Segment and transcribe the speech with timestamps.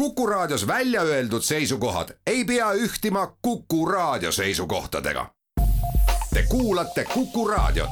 [0.00, 5.26] Kuku Raadios välja öeldud seisukohad ei pea ühtima Kuku Raadio seisukohtadega.
[6.34, 7.90] Te kuulate Kuku Raadiot.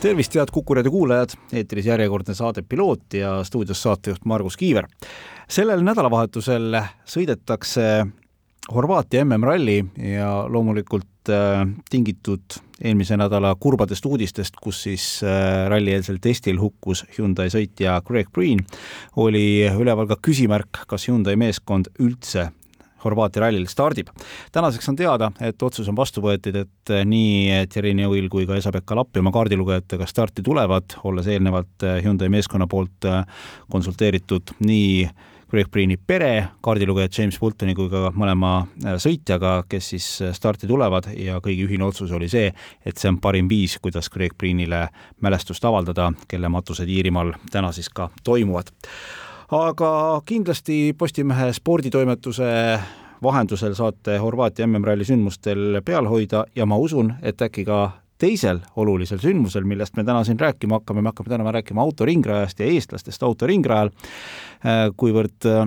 [0.00, 4.86] tervist, head Kuku raadio kuulajad, eetris järjekordne saade Piloot ja stuudios saatejuht Margus Kiiver.
[5.48, 8.06] sellel nädalavahetusel sõidetakse
[8.72, 9.84] Horvaatia MM-ralli
[10.16, 17.50] ja loomulikult äh, tingitud eelmise nädala kurbadest uudistest, kus siis äh, rallieelsel testil hukkus Hyundai
[17.52, 18.62] sõitja Greg Green,
[19.20, 22.48] oli üleval ka küsimärk, kas Hyundai meeskond üldse
[23.04, 24.08] Horvaatia rallil stardib.
[24.52, 28.96] tänaseks on teada, et otsus on vastu võetud, et nii Thierry Neuvill kui ka Esa-Pekka
[28.96, 33.04] Lappi oma kaardilugejatega starti tulevad, olles eelnevalt Hyundai meeskonna poolt
[33.68, 35.04] konsulteeritud nii
[35.54, 38.64] Greg Breeni pere, kaardilugeja James Fultoni kui ka mõlema
[38.98, 42.48] sõitjaga, kes siis starti tulevad ja kõigi ühine otsus oli see,
[42.82, 44.88] et see on parim viis, kuidas Greg Breenile
[45.22, 48.74] mälestust avaldada, kelle matused Iirimaal täna siis ka toimuvad.
[49.54, 49.94] Aga
[50.26, 52.50] kindlasti Postimehe sporditoimetuse
[53.22, 57.84] vahendusel saate Horvaatia MM-ralli sündmustel peal hoida ja ma usun, et äkki ka
[58.18, 62.68] teisel olulisel sündmusel, millest me täna siin rääkima hakkame, me hakkame täna rääkima autoringrajast ja
[62.70, 63.90] eestlastest autoringrajal,
[64.96, 65.64] kuivõrd äh,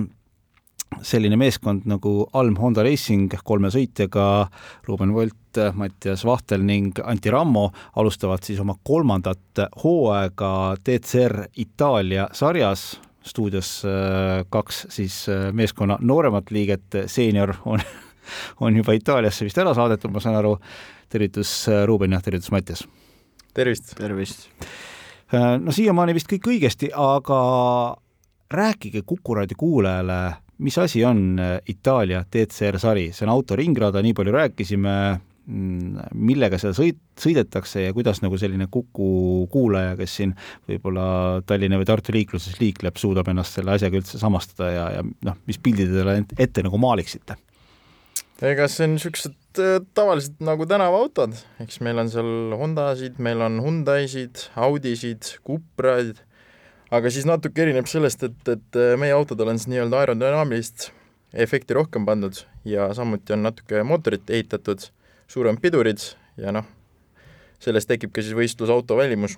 [1.04, 4.48] selline meeskond nagu Alm Honda Racing kolme sõitjaga,
[4.88, 10.52] Ruuben Volt, Mattias Vahtel ning Anti Rammo alustavad siis oma kolmandat hooaega
[10.84, 12.90] DCR Itaalia sarjas,
[13.28, 17.82] stuudios äh, kaks siis äh, meeskonna nooremat liiget, seenior on,
[18.60, 20.56] on juba Itaaliasse vist ära saadetud, ma saan aru,
[21.12, 22.84] tervitus äh, Ruuben ja tervitus Mattias!
[23.54, 23.94] tervist!
[23.98, 24.48] tervist!
[25.32, 27.40] no siiamaani vist kõik õigesti, aga
[28.48, 30.20] rääkige Kuku raadio kuulajale,
[30.64, 34.94] mis asi on Itaalia DCR sari, see on autoringrada, nii palju rääkisime,
[35.48, 40.34] Mm, millega seal sõit, sõidetakse ja kuidas nagu selline Kuku kuulaja, kes siin
[40.68, 41.04] võib-olla
[41.48, 45.56] Tallinna või Tartu liikluses liikleb, suudab ennast selle asjaga üldse samastada ja, ja noh, mis
[45.64, 47.38] pildi te talle ette nagu maaliksite?
[48.46, 51.34] Ega see on niisugused äh, tavalised nagu tänavaautod,
[51.64, 56.20] eks meil on seal Hondasid, meil on Hyundaisid, Audisid, Cupraid,
[56.94, 60.90] aga siis natuke erineb sellest, et, et äh, meie autodel on siis nii-öelda aerodünaamilist
[61.34, 64.86] efekti rohkem pandud ja samuti on natuke mootorit ehitatud
[65.28, 66.00] suuremad pidurid
[66.40, 66.66] ja noh,
[67.60, 69.36] sellest tekib ka siis võistlusauto välimus.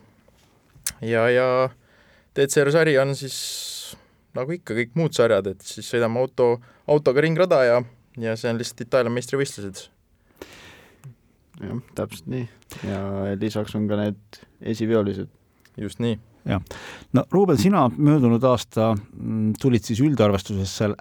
[1.01, 1.47] ja, ja
[2.37, 3.39] DCR sari on siis
[4.37, 7.81] nagu ikka kõik muud sarjad, et siis sõidame auto, autoga ringrada ja,
[8.19, 9.85] ja see on lihtsalt Itaalia meistrivõistlused.
[11.61, 12.49] jah, täpselt nii.
[12.89, 13.05] ja
[13.39, 15.31] lisaks on ka need esiviolised.
[15.79, 16.19] just nii.
[16.49, 16.65] jah,
[17.13, 20.97] no Ruubel, sina möödunud aasta mm, tulid siis üldarvestuses seal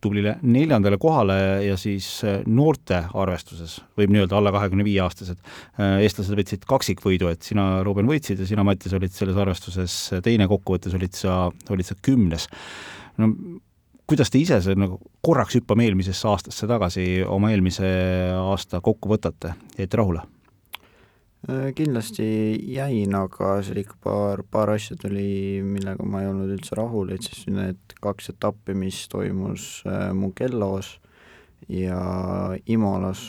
[0.00, 1.34] tublile neljandale kohale
[1.66, 5.40] ja siis äh, noorte arvestuses, võib nii-öelda alla kahekümne viie aastased,
[5.76, 10.48] äh, eestlased võtsid kaksikvõidu, et sina, Ruuben, võitsid ja sina, Mattias, olid selles arvestuses teine,
[10.48, 12.48] kokkuvõttes olid sa, olid sa kümnes.
[13.20, 13.34] no
[14.10, 17.88] kuidas te ise see nagu korraks hüppame eelmisesse aastasse tagasi, oma eelmise
[18.34, 20.24] aasta kokku võtate, jäite rahule?
[21.48, 22.26] Äh, kindlasti
[22.74, 27.24] jäin, aga seal ikka paar, paar asja tuli, millega ma ei olnud üldse rahul, et
[27.24, 30.96] siis need kaks etappi, mis toimus äh, Mugellos
[31.70, 32.00] ja
[32.66, 33.28] Imolas,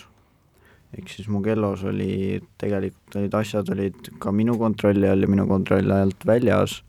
[0.97, 5.93] ehk siis Mugellos oli, tegelikult olid asjad olid ka minu kontrolli all ja minu kontrolli
[5.93, 6.81] alt väljas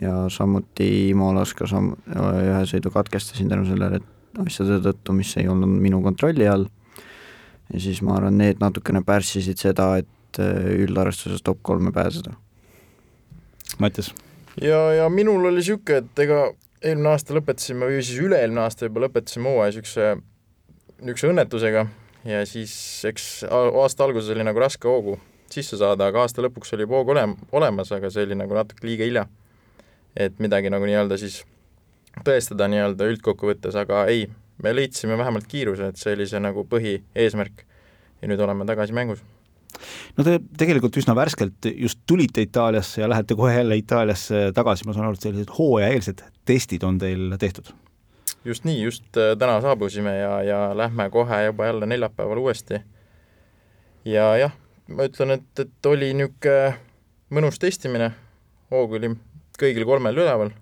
[0.00, 4.00] ja samuti Imolas ka sam-, ühe sõidu katkestasin tänu sellele
[4.42, 6.66] asjade tõttu, mis ei olnud minu kontrolli all.
[7.72, 12.34] ja siis ma arvan, need natukene pärssisid seda, et et äh, üldarvestuses top kolme pääseda.
[13.78, 14.14] Mattias?
[14.60, 16.40] ja, ja minul oli niisugune, et ega
[16.84, 20.10] eelmine aasta lõpetasime või siis üle-eelmine aasta juba lõpetasime hooaja niisuguse,
[21.00, 21.86] niisuguse õnnetusega
[22.28, 22.74] ja siis
[23.08, 25.16] eks aasta alguses oli nagu raske hoogu
[25.50, 29.08] sisse saada, aga aasta lõpuks oli hoog olem-, olemas, aga see oli nagu natuke liiga
[29.08, 29.26] hilja.
[30.16, 31.42] Et midagi nagu nii-öelda siis
[32.26, 34.28] tõestada nii-öelda üldkokkuvõttes, aga ei,
[34.62, 37.64] me leidsime vähemalt kiiruse, et see oli see nagu põhieesmärk.
[38.22, 39.20] ja nüüd oleme tagasi mängus
[40.16, 44.94] no te tegelikult üsna värskelt just tulite Itaaliasse ja lähete kohe jälle Itaaliasse tagasi, ma
[44.94, 47.72] saan aru, et sellised hooajaeelsed testid on teil tehtud?
[48.44, 52.80] just nii, just äh, täna saabusime ja, ja lähme kohe juba jälle neljapäeval uuesti.
[54.04, 54.52] ja jah,
[54.88, 56.74] ma ütlen, et, et oli niisugune
[57.34, 58.12] mõnus testimine,
[58.70, 59.14] hoog oli
[59.60, 60.52] kõigil kolmel üleval.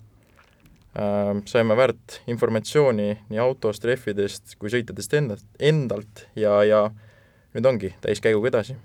[0.92, 6.86] Äh,, saime väärt informatsiooni nii autost, rehvidest kui sõitjatest endalt, endalt ja, ja
[7.56, 8.76] nüüd ongi täiskäiguga edasi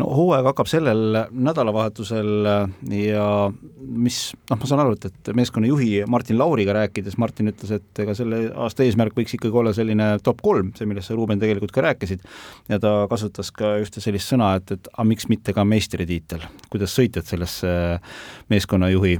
[0.00, 2.48] no hooaeg hakkab sellel nädalavahetusel
[2.98, 3.26] ja
[3.78, 4.18] mis,
[4.50, 8.16] noh, ma saan aru, et, et meeskonna juhi Martin Lauriga rääkides, Martin ütles, et ega
[8.18, 11.84] selle aasta eesmärk võiks ikkagi olla selline top kolm, see, millest sa, Ruuben, tegelikult ka
[11.86, 12.24] rääkisid,
[12.72, 16.42] ja ta kasutas ka ühte sellist sõna, et, et aga miks mitte ka meistritiitel.
[16.72, 17.70] kuidas sõitjad sellesse
[18.50, 19.18] meeskonnajuhi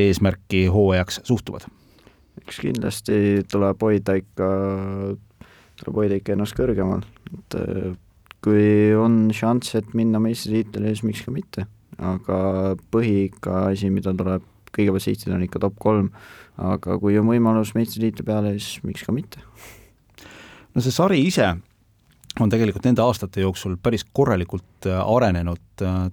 [0.00, 1.68] eesmärki hooajaks suhtuvad?
[2.40, 4.46] eks kindlasti tuleb hoida ikka,
[5.82, 7.04] tuleb hoida ikka ennast kõrgemal,
[7.36, 7.58] et
[8.44, 11.66] kui on šanss, et minna meistritiitlile, siis miks ka mitte.
[12.00, 12.36] aga
[12.88, 16.06] põhi ikka asi, mida tuleb kõigepealt sihtida, on ikka top kolm,
[16.56, 19.42] aga kui on võimalus meistritiitli peale, siis miks ka mitte.
[20.74, 21.50] no see sari ise
[22.40, 25.60] on tegelikult nende aastate jooksul päris korralikult äh, arenenud,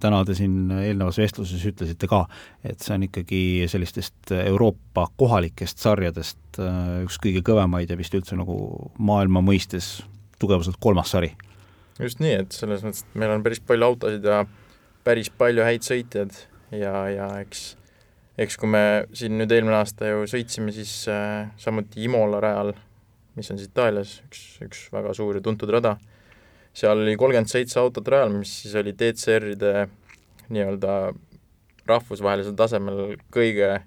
[0.01, 2.23] täna te siin eelnevas vestluses ütlesite ka,
[2.65, 8.35] et see on ikkagi sellistest Euroopa kohalikest sarjadest äh, üks kõige kõvemaid ja vist üldse
[8.39, 8.57] nagu
[8.97, 9.99] maailma mõistes
[10.41, 11.35] tugevuselt kolmas sari
[11.99, 14.43] just nii, et selles mõttes, et meil on päris palju autosid ja
[15.07, 16.35] päris palju häid sõitjaid
[16.75, 17.71] ja, ja eks
[18.37, 18.81] eks kui me
[19.17, 22.75] siin nüüd eelmine aasta ju sõitsime, siis äh, samuti Imola rajal,
[23.37, 25.95] mis on siis Itaalias, üks, üks väga suur ja tuntud rada,
[26.77, 29.87] seal oli kolmkümmend seitse autot rajal, mis siis oli DCR-ide
[30.53, 30.97] nii-öelda
[31.87, 33.79] rahvusvahelisel tasemel kõige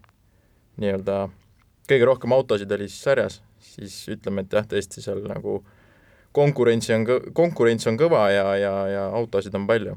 [0.81, 1.23] nii-öelda,
[1.87, 5.80] kõige rohkem autosid oli siis sarjas, siis ütleme, et jah, tõesti seal nagu äh,
[6.32, 9.97] konkurentsi on, konkurents on kõva ja, ja, ja autosid on palju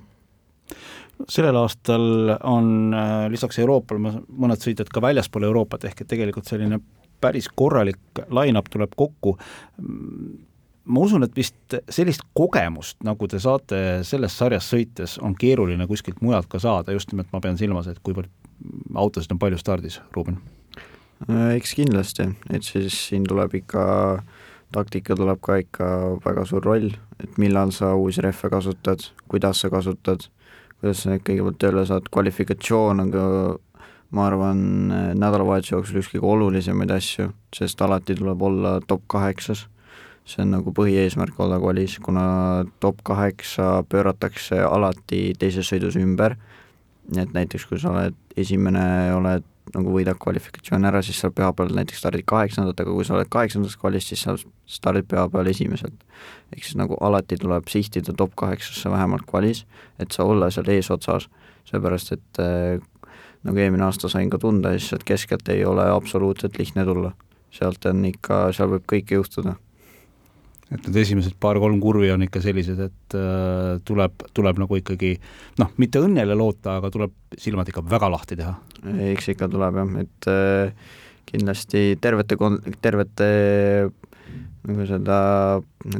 [1.30, 6.80] sellel aastal on äh, lisaks Euroopale mõned sõitjad ka väljaspool Euroopat, ehk et tegelikult selline
[7.24, 9.38] päris korralik line-up tuleb kokku.
[10.84, 16.20] ma usun, et vist sellist kogemust, nagu te saate selles sarjas sõites, on keeruline kuskilt
[16.22, 18.32] mujalt ka saada, just nimelt ma pean silmas, et kuivõrd
[18.96, 20.42] autosid on palju stardis, Ruuben?
[21.30, 23.86] Äh, eks kindlasti, et siis siin tuleb ikka
[24.18, 24.44] äh,
[24.74, 25.90] taktika tuleb ka ikka
[26.26, 26.94] väga suur roll,
[27.24, 30.26] et millal sa uusi rehve kasutad, kuidas sa kasutad,
[30.82, 33.28] kuidas sa neid kõigepealt tööle saad, kvalifikatsioon on ka
[34.14, 34.60] ma arvan,
[35.18, 39.68] nädalavahetuse jooksul üks kõige olulisemaid asju, sest alati tuleb olla top kaheksas.
[40.24, 46.38] see on nagu põhieesmärk olla kvalis, kuna top kaheksa pööratakse alati teises sõidus ümber,
[47.12, 49.44] nii et näiteks kui sa oled esimene, oled
[49.74, 53.78] nagu võidad kvalifikatsiooni ära, siis sa pühapäeval näiteks stardid kaheksandat, aga kui sa oled kaheksandas
[53.80, 54.36] kvalis, siis sa
[54.70, 56.04] stardid pühapäeval esimeselt.
[56.54, 59.66] ehk siis nagu alati tuleb sihtida top kaheksasse vähemalt kvalis,
[60.00, 61.30] et sa olla seal eesotsas,
[61.66, 62.80] seepärast et äh,
[63.44, 67.14] nagu eelmine aasta sain ka tunda, siis sealt keskelt ei ole absoluutselt lihtne tulla.
[67.52, 69.56] sealt on ikka, seal võib kõike juhtuda
[70.72, 75.14] et need esimesed paar-kolm kurvi on ikka sellised, et äh, tuleb, tuleb nagu ikkagi
[75.62, 78.54] noh, mitte õnnele loota, aga tuleb silmad ikka väga lahti teha.
[79.12, 80.94] eks ikka tuleb jah, et äh,
[81.30, 83.30] kindlasti tervete kon-, tervete
[84.64, 85.18] nagu seda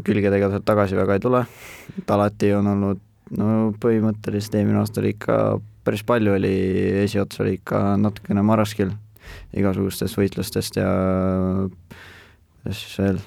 [0.08, 1.44] külgedega sealt tagasi väga ei tule,
[2.00, 3.02] et alati on olnud
[3.38, 3.48] no
[3.82, 5.38] põhimõtteliselt eelmine aasta oli ikka
[5.84, 6.54] päris palju oli,
[7.04, 8.94] esiots oli ikka natukene marraskil
[9.58, 10.90] igasugustest võistlustest ja
[12.64, 13.24] kuidas siis veel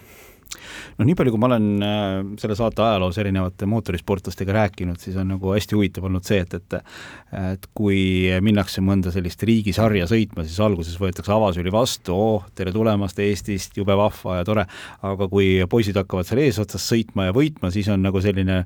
[0.96, 5.28] noh, nii palju, kui ma olen äh, selle saate ajaloos erinevate mootorisportlastega rääkinud, siis on
[5.34, 6.78] nagu hästi huvitav olnud see, et, et
[7.36, 7.98] et kui
[8.44, 13.96] minnakse mõnda sellist riigisarja sõitma, siis alguses võetakse avasüli vastu, oh, tere tulemast Eestist, jube
[13.98, 14.66] vahva ja tore,
[15.06, 18.62] aga kui poisid hakkavad seal eesotsas sõitma ja võitma, siis on nagu selline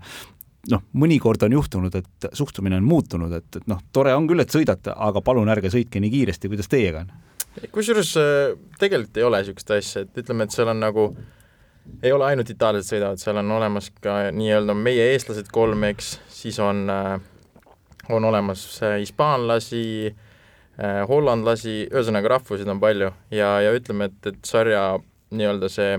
[0.70, 4.54] noh, mõnikord on juhtunud, et suhtumine on muutunud, et, et noh, tore on küll, et
[4.54, 7.12] sõidate, aga palun ärge sõitke nii kiiresti, kuidas teiega on?
[7.74, 11.39] kusjuures äh, tegelikult ei ole niisugust asja, et ütleme, et seal on nagu äh,
[12.02, 16.58] ei ole ainult itaallased sõidavad, seal on olemas ka nii-öelda meie eestlased kolm, eks, siis
[16.62, 17.20] on, äh,
[18.08, 19.84] on olemas äh, hispaanlasi,
[20.80, 23.12] äh, hollandlasi, ühesõnaga rahvuseid on palju.
[23.34, 24.84] Ja, ja ütleme, et, et sarja
[25.30, 25.98] nii-öelda see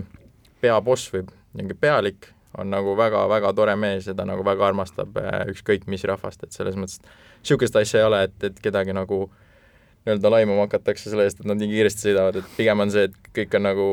[0.61, 5.15] peaboss või niisugune pealik on nagu väga-väga tore mees ja ta nagu väga armastab
[5.51, 6.99] ükskõik mis rahvast, et selles mõttes
[7.41, 9.50] niisugust asja ei ole, et, et kedagi nagu äh,
[10.05, 13.29] nii-öelda laimama hakatakse selle eest, et nad nii kiiresti sõidavad, et pigem on see, et
[13.37, 13.85] kõik on nagu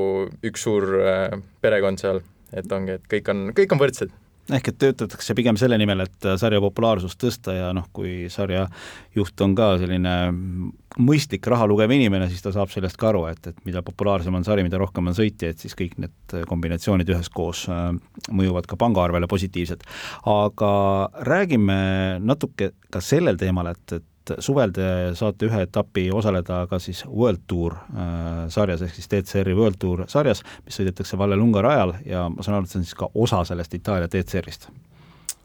[0.51, 2.23] üks suur äh, perekond seal,
[2.57, 4.17] et ongi, et kõik on, kõik on võrdsed
[4.55, 8.65] ehk et töötatakse pigem selle nimel, et sarja populaarsust tõsta ja noh, kui sarja
[9.17, 10.15] juht on ka selline
[11.05, 14.47] mõistlik raha lugev inimene, siis ta saab sellest ka aru, et, et mida populaarsem on
[14.47, 17.91] sari, mida rohkem on sõitjaid, siis kõik need kombinatsioonid üheskoos äh,
[18.33, 19.85] mõjuvad ka pangaarvele positiivselt.
[20.29, 20.73] aga
[21.29, 21.81] räägime
[22.25, 24.87] natuke ka sellel teemal, et, et et suvel te
[25.19, 30.05] saate ühe etapi osaleda ka siis World Tour äh, sarjas, ehk siis DCR-i World Tour
[30.11, 33.43] sarjas, mis sõidetakse Vallelunga rajal ja ma saan aru, et see on siis ka osa
[33.49, 34.69] sellest Itaalia DCR-ist.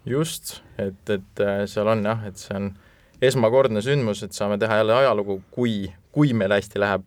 [0.06, 2.72] just, et, et äh, seal on jah, et see on
[3.24, 7.04] esmakordne sündmus, et saame teha jälle ajalugu, kui, kui meil hästi läheb.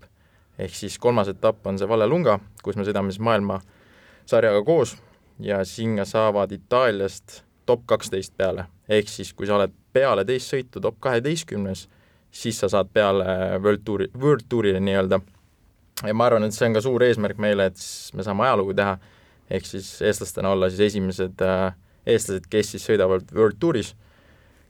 [0.59, 4.97] ehk siis kolmas etapp on see Vallelunga, kus me sõidame siis maailmasarjaga koos
[5.39, 8.67] ja sinna saavad Itaaliast top kaksteist peale.
[8.89, 11.87] ehk siis, kui sa oled peale teist sõitu top kaheteistkümnes,
[12.31, 13.25] siis sa saad peale
[13.63, 15.21] World Touri, World Tourile nii-öelda.
[16.07, 18.75] ja ma arvan, et see on ka suur eesmärk meile, et siis me saame ajalugu
[18.77, 18.97] teha,
[19.51, 21.71] ehk siis eestlastena olla siis esimesed äh,
[22.07, 23.95] eestlased, kes siis sõidavad World Touris,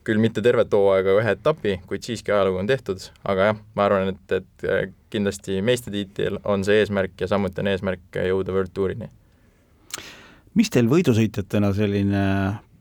[0.06, 4.14] küll mitte tervet hooaega ühe etapi, kuid siiski ajalugu on tehtud, aga jah, ma arvan,
[4.14, 9.10] et, et äh, kindlasti meistritiitel on see eesmärk ja samuti on eesmärk jõuda World Tourini
[10.56, 12.22] mis teil võidusõitjatena selline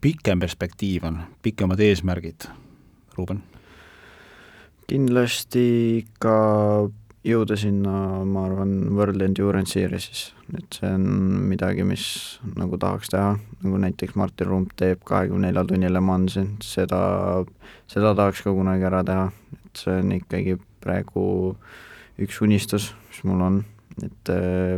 [0.02, 2.48] pikem perspektiiv on, pikemad eesmärgid,
[3.18, 3.44] Ruuben?
[4.86, 6.36] kindlasti ka
[7.26, 11.08] jõuda sinna, ma arvan, World Endurance Series'is, et see on
[11.50, 12.06] midagi, mis
[12.54, 13.32] nagu tahaks teha,
[13.64, 17.00] nagu näiteks Martin Rump teeb kahekümne nelja tunni Le Mansi, seda,
[17.90, 19.26] seda tahaks ka kunagi ära teha,
[19.58, 21.26] et see on ikkagi praegu
[22.22, 23.62] üks unistus, mis mul on,
[24.06, 24.78] et äh,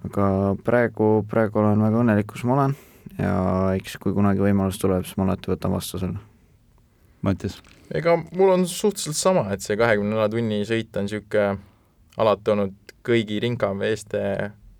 [0.00, 2.78] aga praegu, praegu olen väga õnnelik, kus ma olen
[3.18, 3.36] ja
[3.76, 6.22] eks kui kunagi võimalus tuleb, siis ma alati võtan vastu selle.
[7.24, 7.58] Mattias?
[7.94, 11.58] ega mul on suhteliselt sama, et see kahekümne nelja tunni sõit on niisugune
[12.20, 14.22] alati olnud kõigi rinkameeste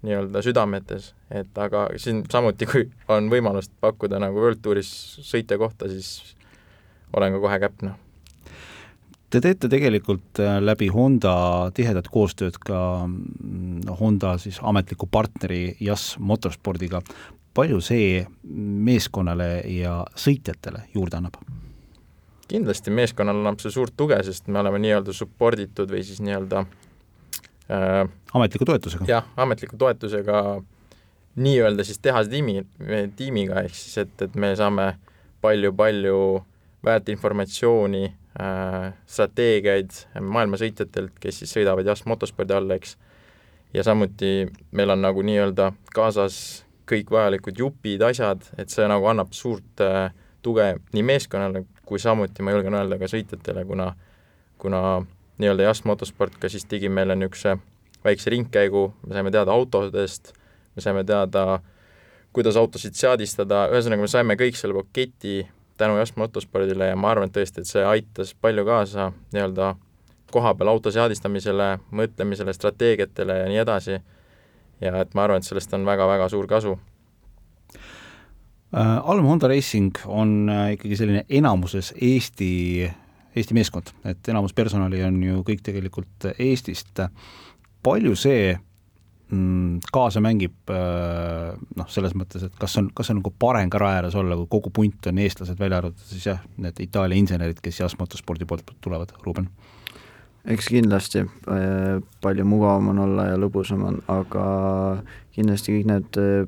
[0.06, 4.90] nii-öelda südametes, et aga siin samuti, kui on võimalust pakkuda nagu World Touris
[5.26, 6.36] sõitja kohta, siis
[7.16, 8.02] olen ka kohe käpp, noh
[9.26, 11.32] Te teete tegelikult äh, läbi Honda
[11.74, 12.78] tihedat koostööd ka
[13.08, 17.00] mm, Honda siis ametliku partneri JAS Motorspordiga.
[17.56, 18.20] Palju see
[18.88, 21.38] meeskonnale ja sõitjatele juurde annab?
[22.46, 26.62] kindlasti meeskonnale annab see suurt tuge, sest me oleme nii-öelda support itud või siis nii-öelda
[27.72, 28.02] äh,
[28.34, 29.08] ametliku toetusega?
[29.10, 30.42] jah, ametliku toetusega
[31.36, 32.62] nii-öelda siis tehase tiimi,
[33.16, 34.92] tiimiga, ehk siis et, et me saame
[35.44, 36.20] palju-palju
[36.86, 42.98] väärt informatsiooni Äh, strateegiaid maailmasõitjatelt, kes siis sõidavad JAS motospordi all, eks,
[43.72, 49.32] ja samuti meil on nagu nii-öelda kaasas kõik vajalikud jupid, asjad, et see nagu annab
[49.34, 50.10] suurt äh,
[50.42, 53.92] tuge nii meeskonnale kui samuti ma julgen öelda ka sõitjatele, kuna
[54.58, 55.06] kuna
[55.38, 57.56] nii-öelda JAS motosport ka siis tegi meile niisuguse
[58.04, 60.32] väikse ringkäigu, me saime teada autodest,
[60.76, 61.60] me saime teada,
[62.32, 65.42] kuidas autosid seadistada, ühesõnaga me saime kõik selle paketi
[65.76, 69.74] tänu just motospordile ja ma arvan, et tõesti, et see aitas palju kaasa nii-öelda
[70.32, 74.00] kohapeal auto seadistamisele, mõtlemisele, strateegiatele ja nii edasi.
[74.80, 76.76] Ja et ma arvan, et sellest on väga-väga suur kasu
[78.74, 78.98] äh,.
[79.04, 82.90] Alm Honda Racing on äh, ikkagi selline enamuses Eesti,
[83.36, 87.04] Eesti meeskond, et enamus personali on ju kõik tegelikult Eestist.
[87.82, 88.56] palju see
[89.26, 93.80] Mm, kaasa mängib äh, noh, selles mõttes, et kas on, kas on nagu parem ka
[93.82, 97.58] raja ääres olla, kui kogu punt on eestlased, välja arvatud siis jah, need Itaalia insenerid,
[97.62, 99.48] kes JAS Motorspordi poolt tulevad, Ruuben?
[100.46, 104.44] Eks kindlasti, äh, palju mugavam on olla ja lõbusam on, aga
[105.36, 106.46] kindlasti kõik need äh,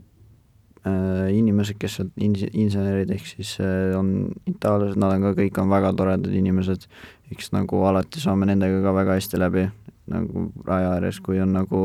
[1.35, 3.57] inimesed, kes on ins-, insenerid, ehk siis
[3.99, 6.87] on itaallased, nad on ka kõik on väga toredad inimesed,
[7.35, 9.67] eks nagu alati saame nendega ka väga hästi läbi,
[10.09, 11.83] nagu raja ääres, kui on nagu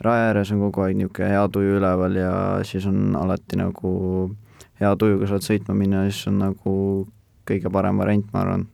[0.00, 2.32] raja ääres on kogu aeg niisugune hea tuju üleval ja
[2.66, 3.92] siis on alati nagu
[4.80, 6.74] hea tujuga saad sõitma minna ja siis on nagu
[7.48, 8.66] kõige parem variant, ma arvan.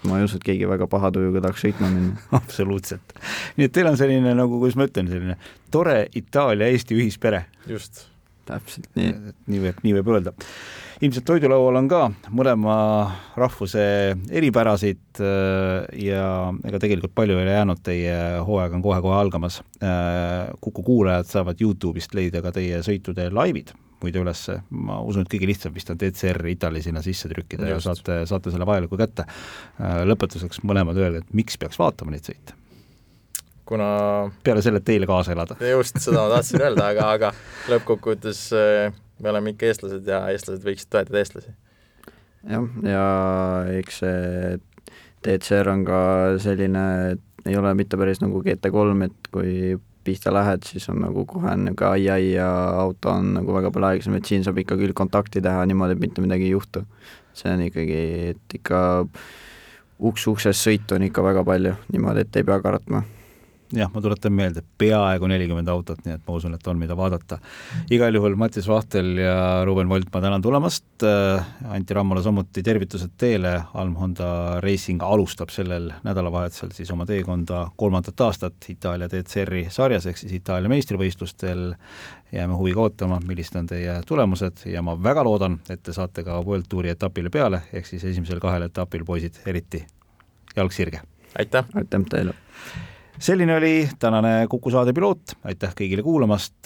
[0.00, 2.20] Siis ma ei usu, et keegi väga paha tujuga tahaks sõitma minna.
[2.40, 3.16] absoluutselt.
[3.58, 5.36] nii et teil on selline nagu, kuidas ma ütlen, selline
[5.70, 7.44] tore Itaalia-Eesti ühispere.
[7.68, 8.06] just.
[8.48, 9.12] täpselt nii.
[9.46, 10.34] nii võib, nii võib öelda
[11.00, 12.00] ilmselt toidulaual on ka
[12.34, 12.76] mõlema
[13.40, 13.84] rahvuse
[14.36, 16.24] eripärasid äh, ja
[16.66, 19.60] ega tegelikult palju ei ole jäänud, teie hooaeg on kohe-kohe algamas.
[19.80, 23.72] Äh, Kuku kuulajad saavad Youtube'ist leida ka teie sõitude laivid
[24.04, 27.86] muide üles, ma usun, et kõige lihtsam vist on DCR Itali sinna sisse trükkida Just.
[27.86, 29.26] ja saate, saate selle vajaliku kätte.
[29.80, 32.56] Äh, lõpetuseks mõlemad öelge, et miks peaks vaatama neid sõite?
[33.70, 33.86] kuna
[34.42, 35.54] peale selle, et teile kaasa elada.
[35.62, 37.28] just, seda ma tahtsin öelda, aga, aga
[37.70, 38.40] lõppkokkuvõttes
[39.22, 41.52] me oleme ikka eestlased ja eestlased võiksid toetada eestlasi.
[42.50, 43.04] jah, ja
[43.78, 44.58] eks see
[45.26, 46.00] DCR on ka
[46.40, 46.84] selline,
[47.46, 49.54] ei ole mitte päris nagu GT3, et kui
[50.04, 52.48] pihta lähed, siis on nagu kohe niisugune ai-ai ja
[52.80, 56.04] auto on nagu väga palju aeglasem, et siin saab ikka küll kontakti teha niimoodi, et
[56.06, 56.84] mitte midagi ei juhtu.
[57.34, 58.00] see on ikkagi,
[58.34, 58.80] et ikka
[60.00, 63.04] uks uksest sõitu on ikka väga palju, niimoodi, et ei pea kartma
[63.76, 67.38] jah, ma tuletan meelde, peaaegu nelikümmend autot, nii et ma usun, et on, mida vaadata.
[67.90, 73.14] igal juhul Mattis Vahtel ja Ruuben Volt, ma tänan tulemast, äh, Anti Rammole samuti tervitused
[73.18, 80.06] teile, Alm Honda Racing alustab sellel nädalavahetusel siis oma teekonda kolmandat aastat Itaalia DCR-i sarjas,
[80.10, 81.74] ehk siis Itaalia meistrivõistlustel,
[82.32, 86.42] jääme huviga ootama, millised on teie tulemused ja ma väga loodan, et te saate ka
[86.42, 89.84] World Touri etapile peale, ehk siis esimesel kahel etapil, poisid, eriti
[90.56, 91.02] jalg sirge!
[91.38, 91.64] aitäh!
[91.74, 92.34] aitäh teile!
[93.20, 96.56] Selline oli tänane Kuku saade piloot, aitäh kõigile kuulamast,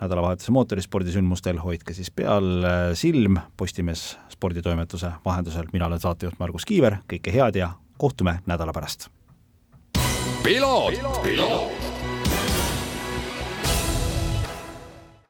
[0.00, 1.58] nädalavahetuse mootorispordisündmustel.
[1.62, 7.72] Hoidke siis peal silm Postimees sporditoimetuse vahendusel, mina olen saatejuht Margus Kiiver, kõike head ja
[7.96, 9.08] kohtume nädala pärast.
[10.42, 11.95] piloot, piloot..